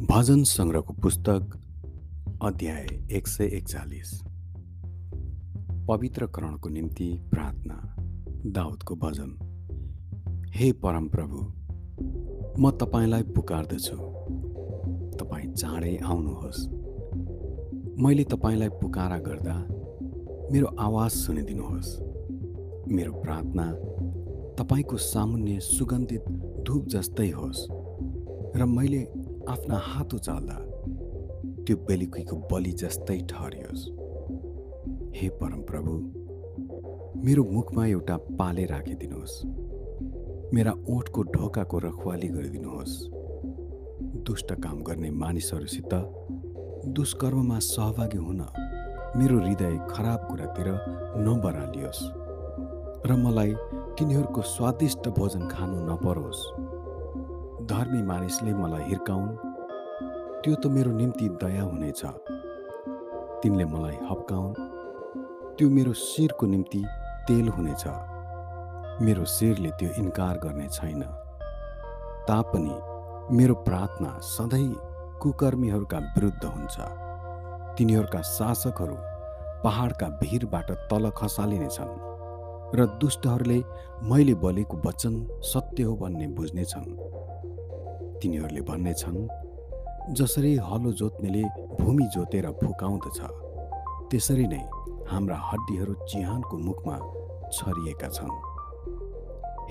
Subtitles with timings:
[0.00, 1.60] भजन सङ्ग्रहको पुस्तक
[2.42, 4.22] अध्याय एक सय एकचालिस।
[5.88, 7.96] पवित्रकरणको निम्ति प्रार्थना
[8.46, 9.36] दाउदको भजन।
[10.54, 11.36] हे परमप्रभु
[12.58, 13.96] म तपाईँलाई पुकार्दछु।
[15.16, 16.68] तपाईँ चाँडै आउनुहोस्।
[18.02, 19.56] मैले तपाईँलाई पुकारा गर्दा
[20.52, 21.98] मेरो आवाज सुनिदिनुहोस्।
[22.88, 23.72] मेरो प्रार्थना
[24.54, 26.24] तपाईँको सामुन्य सुगन्धित
[26.66, 27.66] धुप जस्तै होस्
[28.56, 30.56] र मैले आफ्ना हात उचाल्दा
[31.64, 33.82] त्यो बेलुकीको बलि जस्तै ठहरियोस्।
[35.16, 35.92] हे परमप्रभु
[37.24, 39.34] मेरो मुखमा एउटा पाले राखिदिनुहोस्।
[40.54, 42.94] मेरा ओठको ढोकाको रखवाली गरिदिनुहोस्।
[44.26, 45.94] दुष्ट काम गर्ने मानिसहरूसित
[46.96, 48.40] दुष्कर्ममा सहभागी हुन
[49.16, 50.68] मेरो हृदय खराब कुरातिर
[51.26, 52.02] नबरालियोस्
[53.06, 53.54] र मलाई
[53.98, 56.69] तिनीहरूको स्वादिष्ट भोजन खानु नपरोस्।
[57.70, 59.28] धर्मी मानिसले मलाई हिर्काउन्।
[60.42, 62.02] त्यो त मेरो निम्ति दया हुनेछ
[63.42, 64.54] तिनले मलाई हप्काउन्।
[65.56, 66.82] त्यो मेरो शिरको निम्ति
[67.28, 67.84] तेल हुनेछ
[69.02, 71.02] मेरो शिरले त्यो इन्कार गर्ने छैन।
[72.28, 72.74] तापनि
[73.36, 74.74] मेरो प्रार्थना सधैँ
[75.22, 76.76] कुकर्मीहरूका विरुद्ध हुन्छ।
[77.78, 78.96] तिनीहरूका शासकहरू
[79.64, 81.94] पहाडका भिरबाट तल खसालिनेछन्
[82.74, 83.58] र दुष्टहरूले
[84.10, 86.88] मैले बोलेको वचन सत्य हो भन्ने बुझ्नेछन्।
[88.22, 89.20] तिनीहरूले भन्नेछन्
[90.14, 91.42] जसरी हलो जोत्नेले
[91.80, 93.20] भूमि जोतेर फुकाउँदछ
[94.10, 94.62] त्यसरी नै
[95.08, 96.96] हाम्रा हड्डीहरू चिहानको मुखमा
[97.52, 98.34] छरिएका छन्।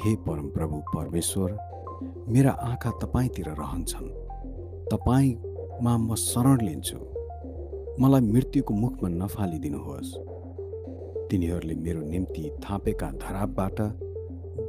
[0.02, 1.50] हे परमप्रभु परमेश्वर
[2.27, 4.09] मेरा आँखा तपाईँतिर रहन्छन्।
[4.92, 6.97] तपाईँमा म शरण लिन्छु।
[8.02, 10.17] मलाई मृत्युको मुखमा नफालिदिनुहोस्।
[11.30, 13.81] तिनीहरूले मेरो निम्ति थापेका धरापबाट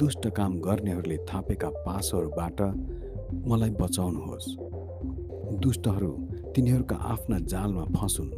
[0.00, 2.60] दुष्ट काम गर्नेहरूले थापेका पासहरूबाट
[3.46, 4.56] मलाई बचाउनुहोस्।
[5.58, 6.12] दुष्टहरू
[6.54, 8.30] तिनीहरूका आफ्ना जालमा फँसुन्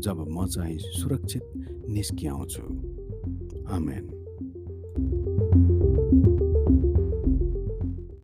[0.00, 1.42] जब म चाहिँ सुरक्षित
[1.88, 2.62] निस्किआउँछु।
[3.68, 4.19] आमेन।